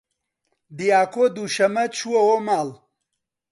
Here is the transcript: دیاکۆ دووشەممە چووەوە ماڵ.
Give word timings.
دیاکۆ 0.77 1.23
دووشەممە 1.35 1.85
چووەوە 1.97 2.37
ماڵ. 2.47 2.67